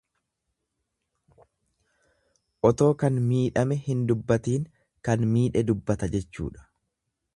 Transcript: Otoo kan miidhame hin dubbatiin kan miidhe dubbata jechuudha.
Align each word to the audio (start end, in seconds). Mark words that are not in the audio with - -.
Otoo 2.69 2.89
kan 3.03 3.19
miidhame 3.25 3.77
hin 3.89 4.01
dubbatiin 4.13 4.65
kan 5.09 5.27
miidhe 5.37 5.65
dubbata 5.71 6.11
jechuudha. 6.17 6.67